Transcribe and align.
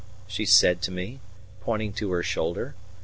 she 0.25 0.47
said 0.47 0.81
to 0.81 0.89
me, 0.89 1.19
pointing 1.59 1.93
to 1.93 2.09
her 2.11 2.23
shoulder. 2.23 2.73